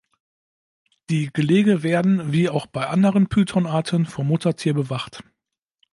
[1.11, 5.23] Die Gelege werden, wie auch bei anderen Phyton-Arten, vom Muttertier bewacht.